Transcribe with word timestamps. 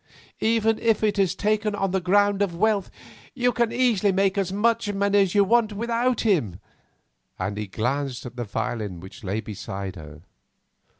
Even 0.39 0.79
if 0.79 1.03
it 1.03 1.19
is 1.19 1.35
taken 1.35 1.75
on 1.75 1.91
the 1.91 2.01
ground 2.01 2.41
of 2.41 2.55
wealth 2.55 2.89
you 3.35 3.51
can 3.51 3.71
easily 3.71 4.11
make 4.11 4.35
as 4.35 4.51
much 4.51 4.91
money 4.91 5.19
as 5.19 5.35
you 5.35 5.43
want 5.43 5.73
without 5.73 6.21
him," 6.21 6.59
and 7.37 7.55
he 7.55 7.67
glanced 7.67 8.25
at 8.25 8.35
the 8.35 8.43
violin 8.45 8.99
which 8.99 9.23
lay 9.23 9.41
beside 9.41 9.95
her. 9.95 10.23